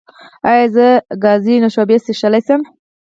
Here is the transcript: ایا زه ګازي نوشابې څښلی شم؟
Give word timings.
ایا 0.49 0.65
زه 0.75 0.85
ګازي 1.23 1.55
نوشابې 1.63 1.97
څښلی 2.05 2.41
شم؟ 2.47 2.61